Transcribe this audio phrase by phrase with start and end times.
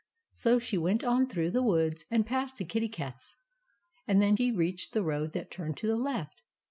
[0.33, 3.35] So she went on through the woods, and past the Kitty Cat's,
[4.07, 6.41] and then reached the road that turned to the left.